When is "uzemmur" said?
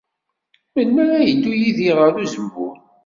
2.23-2.75